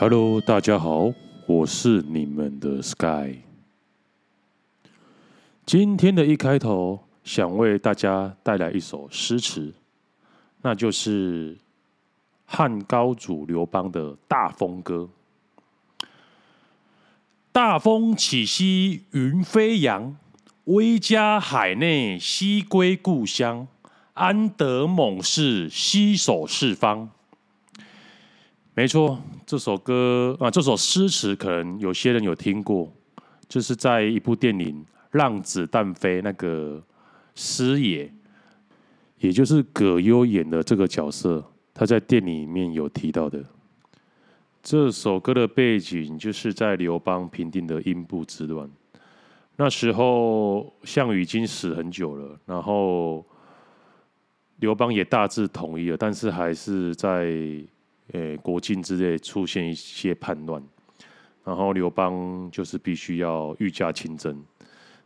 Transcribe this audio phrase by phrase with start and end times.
[0.00, 1.12] Hello，大家好，
[1.44, 3.40] 我是你们的 Sky。
[5.66, 9.74] 今天的一开头，想为大家带来一首诗词，
[10.62, 11.58] 那就是
[12.46, 15.10] 汉高祖刘邦的《大风歌》。
[17.52, 20.16] 大风起兮云飞扬，
[20.64, 23.68] 威加海内兮归故乡。
[24.14, 27.10] 安得猛士兮守四方？
[28.80, 32.90] 没错，这首歌啊，这首诗词可能有些人有听过，
[33.46, 36.82] 就是在一部电影《让子弹飞》那个
[37.34, 38.10] 师爷，
[39.18, 41.44] 也就是葛优演的这个角色，
[41.74, 43.44] 他在电影里面有提到的。
[44.62, 48.66] 这首歌的背景就是在刘邦平定的英布之乱，
[49.56, 53.22] 那时候项羽已经死很久了，然后
[54.60, 57.30] 刘邦也大致统一了，但是还是在。
[58.12, 60.62] 诶，国境之内出现一些叛乱，
[61.44, 64.42] 然后刘邦就是必须要御驾亲征，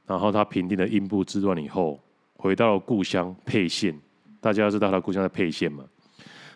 [0.07, 2.01] 然后他平定了英布之乱以后，
[2.37, 3.99] 回到了故乡沛县。
[4.41, 5.85] 大家知道他故乡在沛县嘛？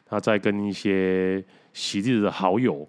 [0.04, 2.88] 他在跟一些昔日的好友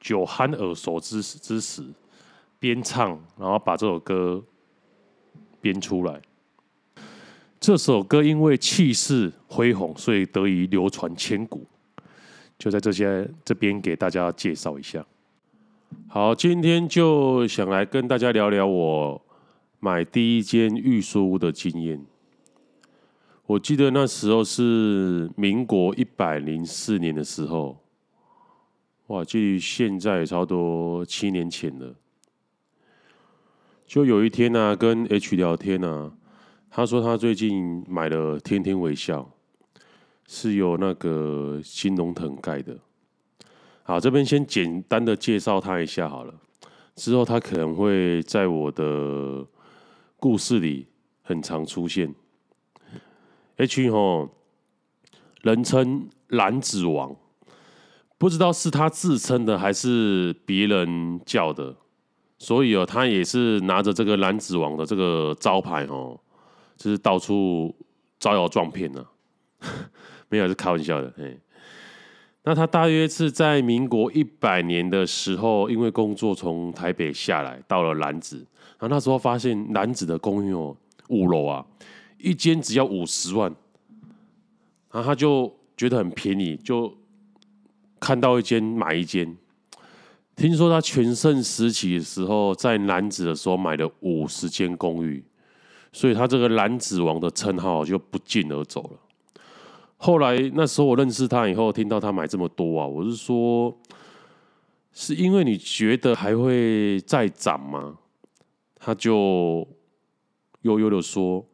[0.00, 1.82] 酒酣耳熟之之时，
[2.58, 4.42] 边唱，然后把这首歌
[5.60, 6.20] 编出来。
[7.58, 11.66] 这首歌因为气势恢宏，所以得以流传千古。
[12.58, 15.06] 就在这些这边给大家介绍一下。
[16.08, 19.22] 好，今天就想来跟大家聊聊我
[19.80, 22.04] 买第一间预售屋的经验。
[23.46, 27.80] 我记得那时候是民国一百零四年的时候，
[29.06, 31.94] 哇，距离现在也差不多七年前了。
[33.86, 36.12] 就有一天呢、啊，跟 H 聊天呢、啊，
[36.68, 39.30] 他说他最近买了天天微笑。
[40.28, 42.78] 是由那个新龙腾盖的。
[43.82, 46.34] 好，这边先简单的介绍他一下好了。
[46.94, 49.46] 之后他可能会在我的
[50.18, 50.86] 故事里
[51.22, 52.14] 很常出现。
[53.56, 54.28] H 吼，
[55.42, 57.16] 人称蓝子王，
[58.18, 61.74] 不知道是他自称的还是别人叫的。
[62.38, 66.20] 所以哦，他也是拿着这个蓝子王的这个招牌哦，
[66.76, 67.74] 就是到处
[68.20, 69.04] 招摇撞骗呢。
[70.28, 71.12] 没有，是开玩笑的。
[71.16, 71.38] 嘿，
[72.44, 78.36] 那他大约是在民国一百年的时候，因为工作从台北下来，到了楠梓。
[78.78, 80.76] 然后那时候发现楠梓的公寓哦，
[81.08, 81.64] 五楼啊，
[82.18, 83.52] 一间只要五十万。
[84.90, 86.96] 然后他就觉得很便宜，就
[88.00, 89.36] 看到一间买一间。
[90.36, 95.24] 听说他全盛时期的时候，在楠梓的时候买了五十间公寓，
[95.92, 99.00] 所以他这个楠梓王的称号就不胫而走了。
[100.00, 103.76] 后来那时候我认识他以后，听到他买这么多啊，我是说，
[104.92, 107.98] 是因为你觉得还会再涨吗？
[108.76, 109.66] 他就
[110.62, 111.44] 悠悠的说，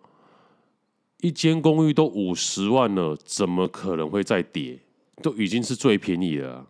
[1.23, 4.79] 一间公寓都五十万了，怎么可能会再跌？
[5.23, 6.67] 都已经是最便宜了。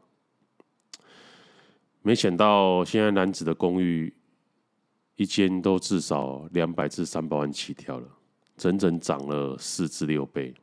[2.03, 4.15] 没想到现在男子的公寓
[5.17, 8.07] 一间都至少两百至三百万起跳了，
[8.57, 10.55] 整整涨了四至六倍。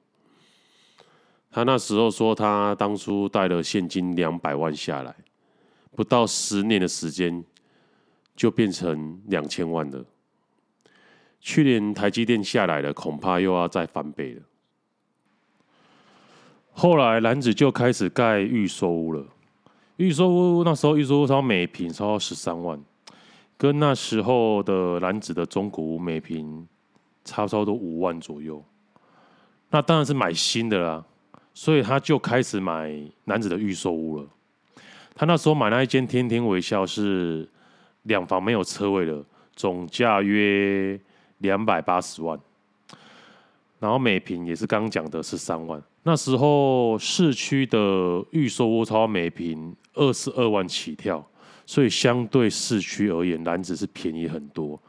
[1.51, 5.13] 他那时候说，他当初带了现金两百万下来，
[5.93, 7.43] 不到十年的时间
[8.35, 10.05] 就变成两千万了。
[11.41, 14.41] 去年台积电下来了，恐怕又要再翻倍了。
[16.71, 19.25] 后来楠梓就开始盖预售屋了，
[19.97, 22.81] 预售屋那时候预售屋超每坪超十三万，
[23.57, 26.65] 跟那时候的楠梓的中古屋每坪
[27.25, 28.63] 差不多五万左右。
[29.69, 31.05] 那当然是买新的啦。
[31.53, 32.93] 所以他就开始买
[33.25, 34.25] 男子的预售屋了。
[35.13, 37.47] 他那时候买那一间天天微笑是
[38.03, 39.23] 两房没有车位的，
[39.55, 40.99] 总价约
[41.39, 42.39] 两百八十万，
[43.79, 45.81] 然后每平也是刚讲的是三万。
[46.03, 47.77] 那时候市区的
[48.31, 51.23] 预售屋超每平二十二万起跳，
[51.65, 54.81] 所以相对市区而言，男子是便宜很多，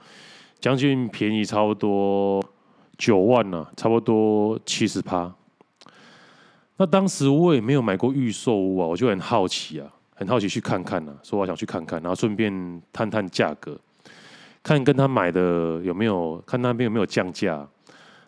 [0.59, 2.43] 将近便宜差不多
[2.97, 5.31] 九万呢、啊，差不多七十趴。
[6.83, 9.87] 那当时我也没有买过预售屋啊，我就很好奇啊，
[10.17, 13.79] 很好奇去看看啊，说我想去看看，然后顺便探探价格，
[14.65, 17.55] 看跟他买的有没有，看那边有没有降价，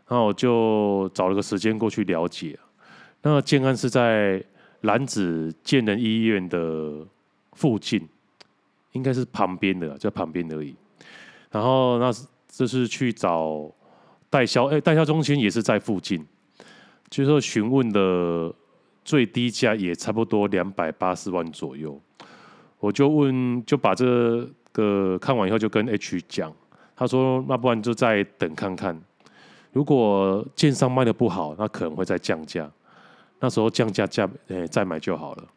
[0.07, 2.57] 然后我就找了个时间过去了解。
[3.23, 4.41] 那建安是在
[4.83, 7.05] 楠梓建仁医院的
[7.55, 8.09] 附近，
[8.93, 10.77] 应该是旁边的，在旁边而已。
[11.51, 12.13] 然后那
[12.47, 13.69] 这是去找
[14.31, 16.25] 代销，哎，代销中心也是在附近。
[17.11, 18.53] 就是说询问的
[19.05, 22.01] 最低价也差不多两百八十万左右，
[22.81, 26.53] 我就问，就把这个看完以后就跟 H 讲，
[26.97, 29.01] 他说那不然就再等看看，
[29.73, 32.71] 如果建商卖的不好，那可能会再降价，
[33.41, 35.49] 那时候降价价诶再买就好了，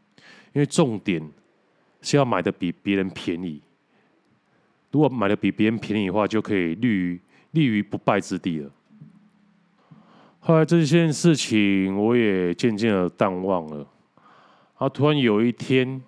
[0.54, 1.22] 因为重点
[2.02, 3.62] 是要买的比别人便宜，
[4.92, 7.20] 如果买的比别人便宜的话，就可以立于
[7.52, 8.70] 立于不败之地了。
[10.48, 13.76] 后来这件事情我也渐渐的淡忘了。
[13.80, 13.86] 然
[14.78, 16.02] 后突然有一天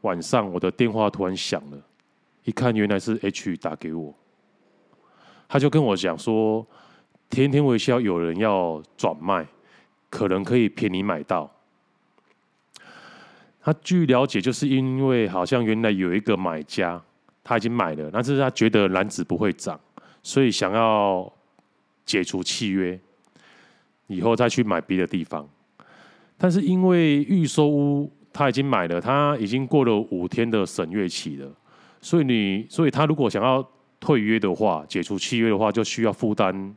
[0.00, 1.78] 晚上，我的电话突然响了，
[2.44, 4.14] 一看原来是 H 打给我，
[5.46, 6.66] 他就跟我讲说，
[7.28, 9.46] 天天微笑有人要转卖，
[10.08, 11.54] 可能可以便宜买到。
[13.60, 16.98] 他据了解，就是因为好像原来有一个买家
[17.44, 19.78] 他已经买了，但是他觉得篮子不会涨，
[20.22, 21.30] 所以想要
[22.06, 22.98] 解除契约。
[24.08, 25.46] 以后再去买别的地方，
[26.38, 31.46] 但是因为预售屋他已经买了，他已经过了五天的审阅期了，
[32.00, 33.62] 所以你，所以他如果想要
[34.00, 36.74] 退约的话，解除契约的话，就需要负担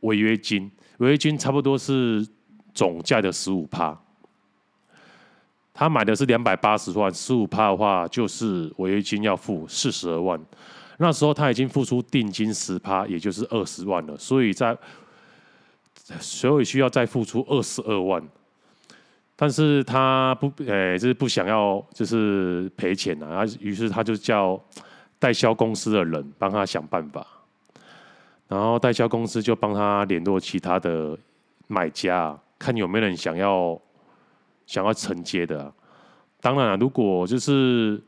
[0.00, 2.26] 违约金，违约金差不多是
[2.72, 4.00] 总价的十五趴。
[5.74, 10.40] 他买的是两百八十万，十五趴的话就是违约金要付四十二万。
[10.96, 14.74] 那时候他已经付出定金十趴，也就是二十万了，所以在。
[16.18, 18.22] 所以需要再付出二十二万，
[19.36, 23.44] 但是他不，诶、就是不想要，就是赔钱啊。
[23.60, 24.60] 于是他就叫
[25.18, 27.26] 代销公司的人帮他想办法，
[28.48, 31.16] 然后代销公司就帮他联络其他的
[31.68, 33.80] 买家，看有没有人想要
[34.66, 35.72] 想要承接的、
[36.40, 38.02] 当然了，如果就是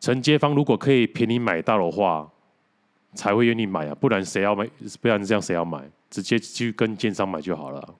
[0.00, 2.26] 承接方如果可以便宜买到的话，
[3.14, 4.66] 才会愿意买啊，不然谁要买？
[5.00, 5.82] 不然这样谁要买？
[6.10, 7.94] 直接去跟建商买就好了。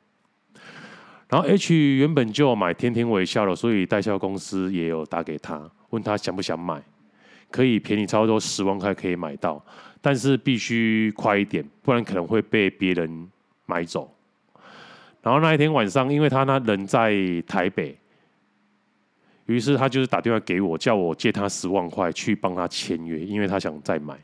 [1.28, 6.80] 然后 H 原本就买天天微笑了，所以代销公司也有打给他，问他想不想买，
[7.50, 9.60] 可以便宜差不多十万块可以买到，
[10.00, 13.28] 但是必须快一点，不然可能会被别人
[13.66, 14.12] 买走。
[15.20, 17.12] 然后那一天晚上，因为他那人在
[17.44, 17.98] 台北，
[19.46, 24.16] 于是他就是打电话给我，叫我借他十万块去帮他签约，因为他想再买。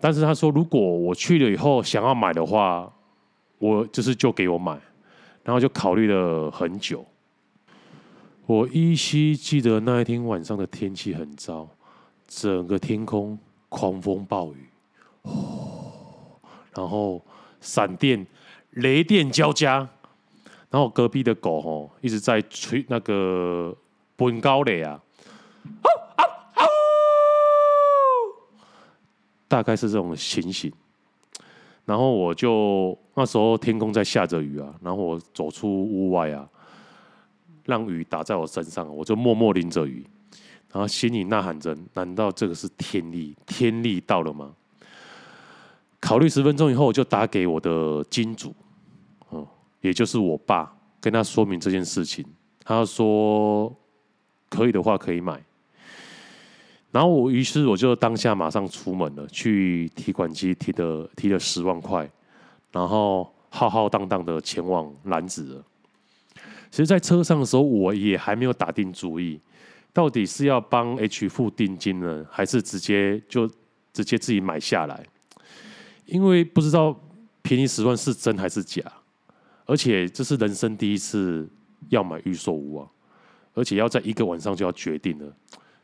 [0.00, 2.90] 但是他说，如果我去了以后想要买的话，
[3.58, 4.72] 我就是就给我买，
[5.44, 7.04] 然后就考虑了很久。
[8.46, 11.68] 我依稀记得那一天晚上的天气很糟，
[12.26, 13.38] 整个天空
[13.68, 14.68] 狂风暴雨，
[16.74, 17.22] 然后
[17.60, 18.26] 闪电、
[18.70, 19.88] 雷电交加，
[20.70, 23.76] 然后隔壁的狗吼一直在吹那个
[24.16, 25.00] 本高雷啊。
[29.50, 30.72] 大概是这种情形，
[31.84, 36.48] 然后我就那时候天空在下着雨啊，然后我走出屋外啊，
[37.64, 40.06] 让雨打在我身上，我就默默淋着雨，
[40.72, 43.34] 然后心里呐喊着：难道这个是天意？
[43.44, 44.52] 天意到了吗？
[45.98, 48.54] 考虑十分钟以后，我就打给我的金主，
[49.30, 49.44] 哦，
[49.80, 52.24] 也就是我爸，跟他说明这件事情，
[52.62, 53.74] 他说
[54.48, 55.42] 可以的话可以买。
[56.92, 62.10] 然后我，于是我就当下马上出门了，去提款机提了提了十万块，
[62.72, 65.64] 然后浩浩荡荡的前往楠梓了。
[66.70, 69.40] 其实，在车上的时候，我也还没有打定主意，
[69.92, 73.48] 到底是要帮 H 付定金呢，还是直接就
[73.92, 75.04] 直接自己买下来？
[76.06, 76.98] 因为不知道
[77.42, 78.82] 便宜十万是真还是假，
[79.64, 81.48] 而且这是人生第一次
[81.88, 82.88] 要买预售屋啊，
[83.54, 85.32] 而且要在一个晚上就要决定了，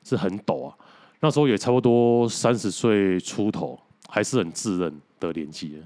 [0.02, 0.76] 是很陡啊。
[1.20, 5.82] 那时候也差不多三十岁出头，还是很稚嫩的年纪。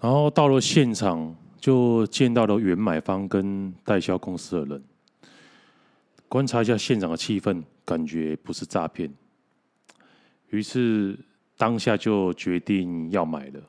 [0.00, 4.82] 然后到了现场，就见到了原买方跟代销公司的人，
[6.28, 9.12] 观察一下现场的气氛，感觉不是诈骗。
[10.48, 11.16] 于是
[11.56, 13.60] 当下就决定要买了，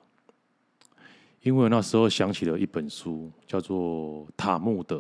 [1.41, 4.98] 因为那时候想起了一本书，叫做《塔木德》，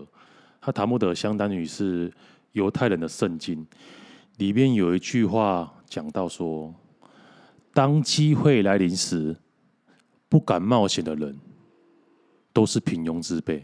[0.61, 2.13] 它塔木德相当于是
[2.51, 3.65] 犹太人的圣经。
[4.37, 6.73] 里面有一句话讲到说
[7.71, 9.35] ：“当机会来临时，
[10.27, 11.39] 不敢冒险的人
[12.51, 13.63] 都是平庸之辈。”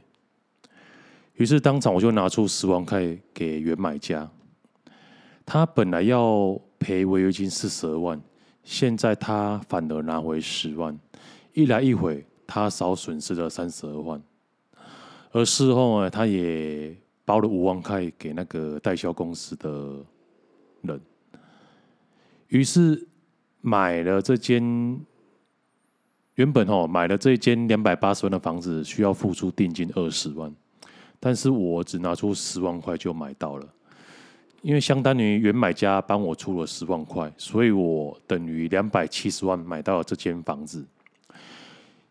[1.38, 4.29] 于是当场我就拿出十万块给原买家。
[5.43, 8.21] 他本来要赔违约金四十二万，
[8.63, 10.95] 现在他反而拿回十万，
[11.53, 14.21] 一来一回，他少损失了三十二万。
[15.31, 16.95] 而事后呢，他也
[17.25, 20.05] 包了五万块给那个代销公司的。
[20.83, 21.00] 人，
[22.48, 23.07] 于是
[23.62, 25.00] 买了这间
[26.36, 30.53] 原本哦买了这间两百八十万的房子，需要付出定金二十万，
[31.19, 33.67] 但是我只拿出十万块就买到了。
[34.62, 40.86] 因为相当于原买家帮我出了十万块，所以我等于两百七十万买到了这间房子。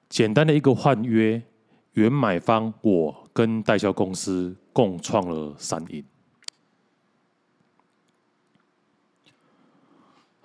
[0.08, 1.42] 简单的一个换约，
[1.92, 6.02] 原买方我跟代销公司共创了三赢。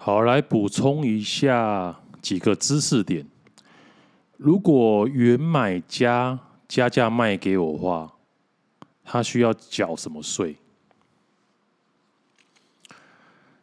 [0.05, 3.25] 好，来补充一下几个知识点。
[4.35, 8.13] 如果原买家加价卖给我的话，
[9.05, 10.57] 他需要缴什么税？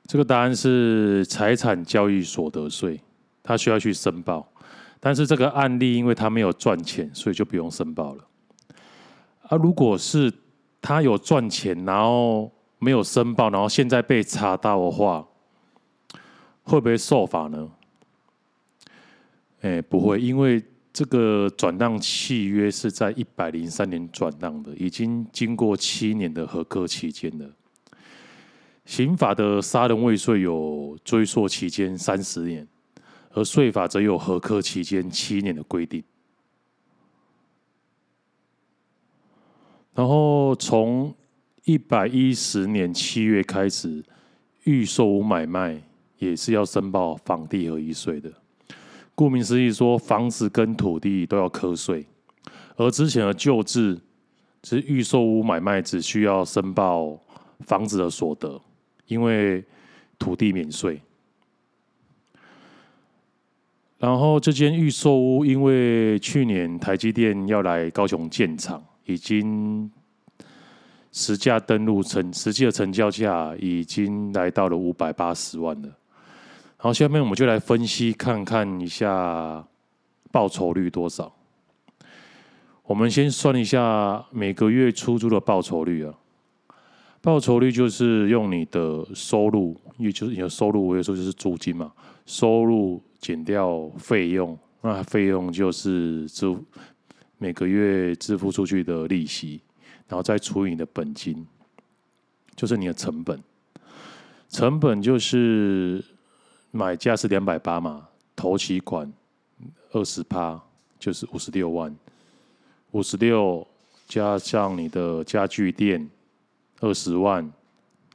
[0.06, 2.98] 这个答案是财产交易所得税，
[3.42, 4.50] 他需要去申报。
[4.98, 8.24] 但是这个案例因为他没有赚钱，所以就不用申报了。
[9.42, 10.32] 啊，如果是
[10.80, 15.26] 他有赚钱，然后没有申报，然后现在被查到的话，
[16.70, 17.68] 会不会受罚呢？
[19.62, 20.62] 哎，不会，因为
[20.92, 27.50] 这个转让契约是在一百零三年转让的，已经经过七年的核课期间了。
[28.84, 32.66] 刑法的杀人未遂有追溯期间三十年，
[33.32, 36.00] 而税法则有核课期间七年的规定。
[39.92, 41.12] 然后从
[41.64, 44.04] 一百一十年七月开始，
[44.62, 45.82] 预售屋买卖。
[46.20, 48.32] 也是要申报房地合一税的。
[49.16, 52.06] 顾名思义，说房子跟土地都要课税。
[52.76, 54.00] 而之前的旧制，
[54.62, 57.18] 是预售屋买卖只需要申报
[57.66, 58.58] 房子的所得，
[59.06, 59.62] 因为
[60.18, 61.02] 土地免税。
[63.98, 69.90] 然后这间预售屋，因为去年台积电要来高雄建厂，已经
[71.12, 75.88] 实价登录成实际的成交价已经来到了五百八十万了。
[76.82, 79.62] 好，下面我们就来分析看看一下
[80.32, 81.30] 报酬率多少。
[82.84, 86.14] 我们先算一下每个月出租的报酬率啊。
[87.20, 91.92] 报酬率就是用你的收入，也就是你的收入，我有时候就是租金嘛，
[92.24, 96.50] 收入减掉费用，那费用就是支
[97.36, 99.60] 每个月支付出去的利息，
[100.08, 101.46] 然后再除以你的本金，
[102.56, 103.38] 就是你的成本。
[104.48, 106.02] 成本就是。
[106.72, 109.12] 买价是两百八嘛，头期款
[109.92, 110.60] 二十趴
[110.98, 111.94] 就是五十六万，
[112.92, 113.66] 五十六
[114.06, 116.08] 加上你的家具店
[116.80, 117.42] 二十万，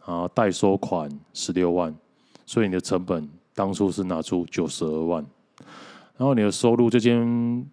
[0.06, 1.94] 然后代收款十六万，
[2.46, 5.26] 所以你的成本当初是拿出九十二万，
[6.16, 7.70] 然后你的收入这间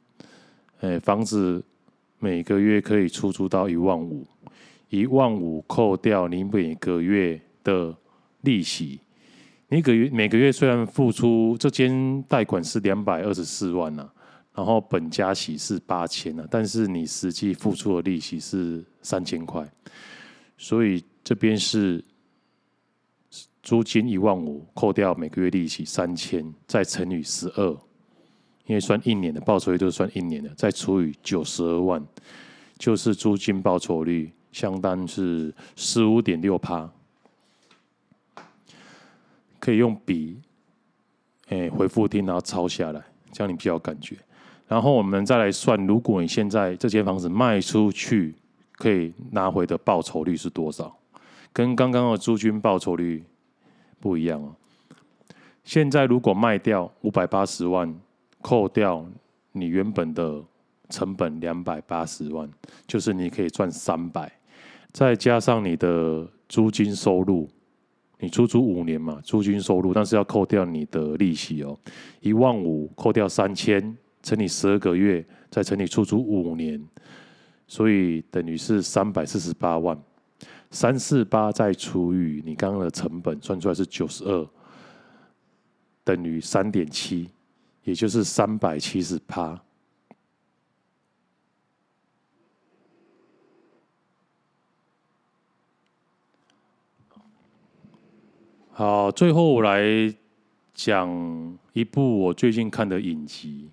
[0.80, 1.64] 诶房子
[2.18, 4.26] 每个月可以出租到一万五，
[4.88, 7.94] 一万五扣掉你每个月的
[8.40, 8.98] 利息。
[9.72, 14.06] 你个月每个月虽然付出这间贷款是两百二十四万呐，
[14.54, 19.66] 然后本加息是八千呐，但是你实际付出的利息是三千块，
[20.58, 22.04] 所以这边是
[23.62, 27.70] 租金一万五，扣掉每个月利息三千，再乘以十二，
[28.66, 32.06] 因为算一年的报酬率都是算一年的，再除以九十二万，
[32.76, 36.92] 就是租金报酬率相当是十五点六趴。
[39.62, 40.40] 可以用笔，
[41.50, 43.00] 诶，回复听，然后抄下来，
[43.30, 44.16] 这样你比较有感觉。
[44.66, 48.34] 然后我们再来算，如果你现在这间房子卖出去，
[48.72, 50.92] 可以拿回的报酬率是多少？
[51.52, 53.22] 跟刚刚的租金报酬率
[54.00, 54.52] 不一样哦。
[55.62, 57.94] 现在如果卖掉五百八十万，
[58.40, 59.06] 扣掉
[59.52, 60.42] 你原本的
[60.88, 62.50] 成本两百八十万，
[62.88, 64.32] 就是你可以赚三百，
[64.92, 67.48] 再加上你的租金收入。
[68.22, 71.76] 你出租五年嘛，租金收入，但是要扣掉你的利息哦，
[72.20, 76.80] 一万五扣掉三千，乘以十二个月，再乘以出租五年，
[77.66, 80.00] 所以等于是三百四十八万，
[80.70, 84.48] 三四八再除以你刚刚的成本，算出来是九十二，
[86.04, 87.28] 等于三点七，
[87.82, 89.60] 也就是三百七十八。
[98.74, 99.84] 好，最后我来
[100.72, 103.68] 讲一部我最近看的影集。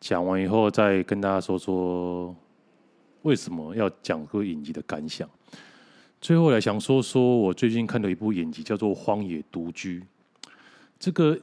[0.00, 2.34] 讲完以后，再跟大家说说
[3.20, 5.28] 为什么要讲这个影集的感想。
[6.18, 10.00] 最后来想说说我最近看的一部影集，叫做《荒野独居》。
[10.98, 11.38] 这个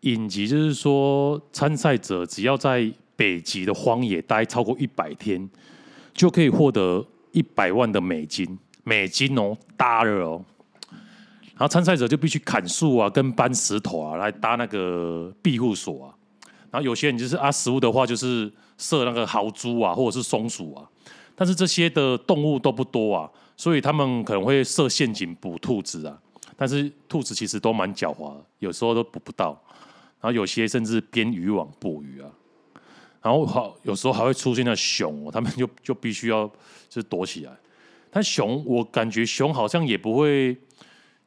[0.00, 5.46] 影集就是说，参赛者只要在北极的荒野待超过一百天，
[6.14, 10.42] 就可以获得一百万的美金，美金哦，大了哦。
[11.62, 16.12] 然后参赛者就必须砍树啊，跟搬石头啊，来搭那个庇护所啊。
[16.72, 20.84] 然后有些人就是啊，食物的话就是射那个豪猪啊，或者是松鼠啊。
[21.36, 26.18] 但是这些的动物都不多啊，所以他们可能会设陷阱捕兔子啊。
[26.56, 29.50] 但是兔子其实都蛮狡猾，有时候都捕不到，
[30.20, 32.28] 然后有些甚至编渔网捕鱼啊。
[33.22, 36.50] 然后好，有时候还会出现那熊哦，他们就就必须要
[36.88, 37.52] 就躲起来。
[38.10, 40.54] 但熊，我感觉熊好像也不会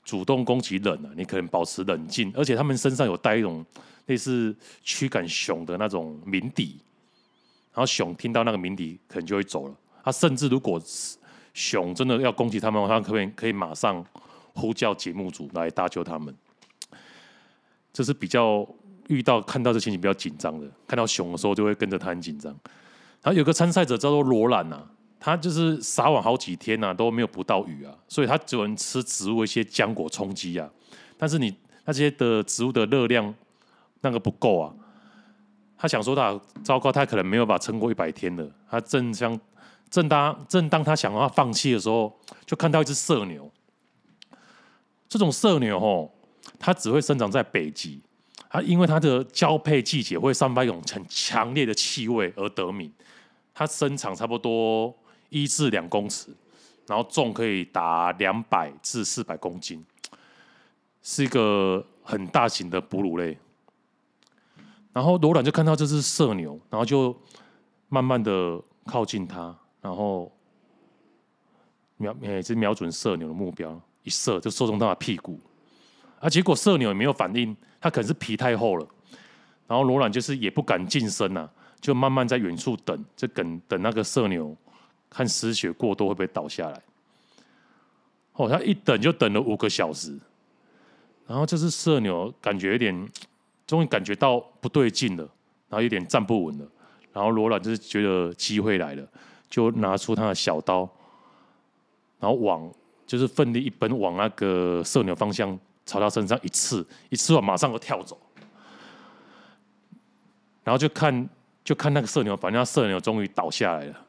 [0.05, 3.65] 主动攻击人啊，你可能保持冷静，而且他们身上有带一种
[4.05, 6.79] 类似驱赶熊的那种鸣笛，
[7.73, 9.75] 然后熊听到那个鸣笛，可能就会走了。
[10.03, 10.79] 他甚至如果
[11.55, 14.05] 熊真的要攻击他们，他可不可以可以马上
[14.53, 16.33] 呼叫节目组来搭救他们。
[17.91, 18.67] 这是比较
[19.07, 22.51] 遇到看到这情形比较紧张的，看到熊的时候就会跟着他很紧张。
[23.23, 24.87] 然后有个参赛者叫做罗兰呐。
[25.19, 30.69] 他就是撒网好几天呐、啊，都没有捕到鱼啊，所以他只能吃植物一些浆果充饥啊。
[31.17, 31.55] 但是你
[31.85, 33.33] 那些的植物的热量
[34.01, 34.73] 那个不够啊，
[35.77, 38.47] 他想说他糟糕，他可能没有办法撑过一百天了。
[38.69, 39.39] 他正想
[39.89, 43.51] 正当正当他想要放弃的时候，就看到一只麝牛。
[45.07, 46.11] 这种麝牛哦，
[46.59, 48.01] 它只会生长在北极，
[48.49, 52.91] 它因为它的交配季节会散发一种很强烈的气味而得名。
[53.53, 54.93] 它身长差不多。
[55.35, 56.33] 一至两公尺，
[56.87, 59.85] 然后重可以达两百至四百公斤，
[61.03, 63.37] 是一个很大型的哺乳类。
[64.93, 67.13] 然后罗兰就看到这只麝牛，然后就
[67.89, 70.31] 慢慢的靠近它，然后
[71.97, 75.37] 瞄，也是瞄准射牛的目标，一射就射中它的屁股。
[76.21, 78.87] 啊，结果麝牛也没有反应，它可能是皮太厚了。
[79.67, 81.49] 然后罗兰就是也不敢近身呐，
[81.81, 84.55] 就慢慢在远处等，就等等那个麝牛。
[85.09, 86.81] 看失血过多会不会倒下来？
[88.33, 90.17] 哦，他一等就等了五个小时，
[91.25, 93.09] 然后这只射牛感觉有点，
[93.65, 95.23] 终于感觉到不对劲了，
[95.69, 96.65] 然后有点站不稳了。
[97.13, 99.07] 然后罗兰就是觉得机会来了，
[99.49, 100.79] 就拿出他的小刀，
[102.19, 102.69] 然后往
[103.07, 108.19] 就是奋力一奔，往那个射牛方向朝他身上一刺，一刺完马上就跳走，
[110.65, 111.29] 然后就看
[111.63, 114.04] 就看那个射牛，反正那麝牛终于倒下来了。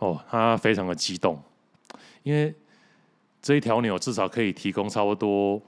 [0.00, 1.40] 哦，他非常的激动，
[2.22, 2.54] 因为
[3.40, 5.60] 这一条牛至少可以提供差不多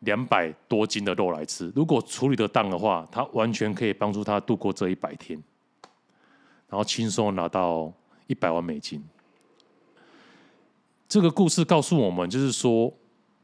[0.00, 1.72] 两百多斤的肉来吃。
[1.74, 5.40] 如果处理得当的话，他完全可以帮助他度过这一百天，
[6.68, 7.92] 然后轻松拿到
[8.26, 9.02] 一百万美金。
[11.08, 12.92] 这个故事告诉我们，就是说，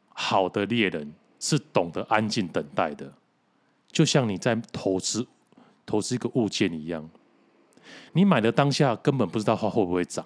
[0.08, 3.12] 好的猎人是懂得安静等待的，
[3.92, 5.24] 就像你在投资
[5.86, 7.08] 投资一个物件一样。
[8.12, 10.24] 你买的当下根本不知道它会不会涨，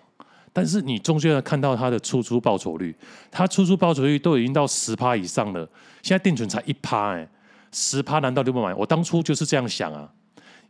[0.52, 2.94] 但是你终究要看到它的出租报酬率，
[3.30, 5.68] 它出租报酬率都已经到十趴以上了，
[6.02, 7.28] 现在定存才一趴哎，
[7.72, 8.72] 十趴难道就不买？
[8.74, 10.08] 我当初就是这样想啊，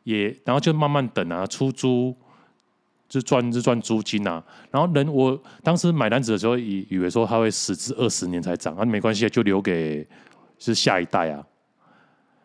[0.04, 2.16] 也然后就慢慢等啊，出租
[3.08, 10.06] 就赚就赚租金啊，然后人我当时买单子的时候以以为说它会十至二十年才涨，啊没关系，就留给
[10.58, 11.44] 是下一代啊，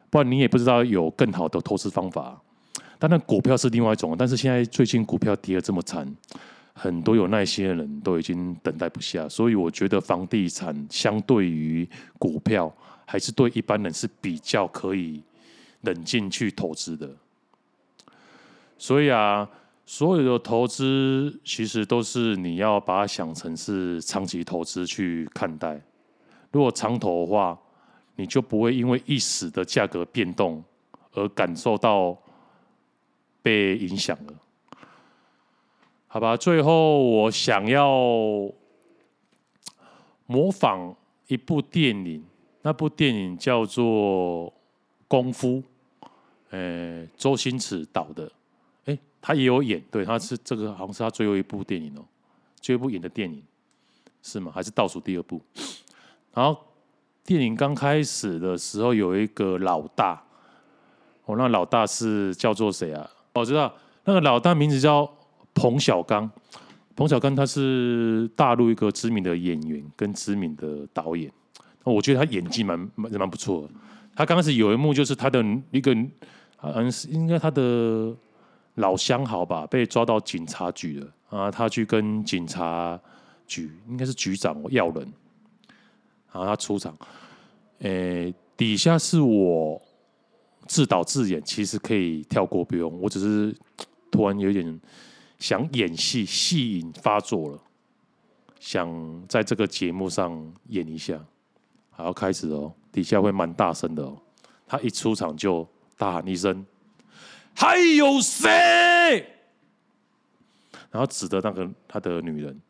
[0.10, 2.40] 不然你也不知道有更好的投资方法。
[3.00, 4.14] 当然，股票是另外一种。
[4.18, 6.06] 但是现在最近股票跌得这么惨，
[6.74, 9.28] 很多有耐心的人都已经等待不下。
[9.30, 12.70] 所以我觉得房地产相对于股票，
[13.06, 15.24] 还是对一般人是比较可以
[15.84, 17.10] 冷静去投资的。
[18.78, 19.50] 所以啊，
[19.86, 25.82] 所有的投资其实都是你要把它想成是长期投资去看待。
[26.52, 27.58] 如果长投的话，
[28.18, 30.62] 你就不会因为一时的价格变动
[31.14, 32.18] 而感受到。
[33.42, 34.34] 被影响了，
[36.08, 36.36] 好吧。
[36.36, 37.90] 最后，我想要
[40.26, 40.96] 模仿
[41.28, 42.24] 一部电影，
[42.62, 44.52] 那部电影叫做
[45.08, 45.64] 《功夫》，
[46.50, 48.32] 呃，周星驰导的。
[48.86, 52.04] 哎，他也有演，对，他是这个好像是他最后一部电影哦，
[52.60, 53.44] 最后一部演的电影
[54.22, 54.52] 是吗？
[54.54, 55.42] 还是倒数第二部？
[56.34, 56.60] 然后
[57.24, 60.24] 电影刚开始的时候，有一个老大，
[61.26, 63.10] 哦，那老大是叫做谁啊？
[63.34, 63.74] 我知道。
[64.06, 65.08] 那个老大名字叫
[65.54, 66.28] 彭小刚，
[66.96, 71.32] 彭小刚他是大陆一个知名的演员跟知名的导演，
[71.84, 73.70] 我觉得他演技蛮蛮蛮不错的。
[74.16, 75.96] 他刚开始有一幕就是他的一个
[76.62, 78.16] 嗯，是应该他的
[78.76, 81.08] 老相好吧，被抓到警察局了。
[81.30, 83.00] 啊，他去跟警察
[83.46, 85.14] 局应该是局长要人，
[86.32, 86.98] 然后他出场，
[87.80, 89.80] 诶，底下是我。
[90.70, 93.58] 自导自演其实可以跳过不用，我只是
[94.12, 94.80] 突然有点
[95.40, 97.60] 想演戏，戏瘾发作了，
[98.60, 98.88] 想
[99.28, 101.20] 在这个节目上演一下。
[101.90, 104.16] 好，要开始哦，底下会蛮大声的哦。
[104.68, 106.64] 他一出场就大喊一声
[107.58, 108.48] ：“还有谁？”
[110.92, 112.62] 然后指着那个他的女人，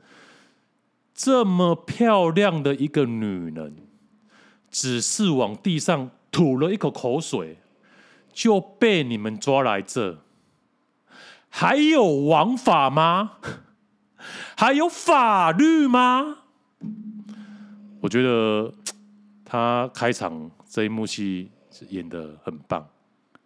[1.14, 3.76] 这么漂亮的一个女人，
[4.72, 7.58] 只是往地上吐了一口口水，
[8.32, 10.20] 就被你们抓来这，
[11.50, 13.38] 还有王法吗？
[14.56, 16.38] 还有法律吗？
[18.02, 18.74] 我觉得
[19.44, 21.52] 他开场这一幕戏
[21.90, 22.88] 演得很棒，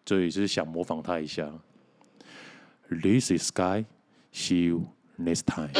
[0.05, 1.49] 所以就是想模仿他一下。
[2.89, 3.85] This is Sky.
[4.31, 4.85] See you
[5.17, 5.71] next time.